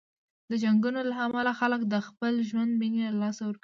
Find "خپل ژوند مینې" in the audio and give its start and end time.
2.07-3.03